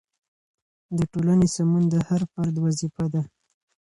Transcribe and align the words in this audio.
د 0.97 0.99
ټولنې 1.11 1.47
سمون 1.55 1.83
د 1.89 1.95
هر 2.07 2.21
فرد 2.31 2.55
وظیفه 2.65 3.05
ده. 3.13 3.21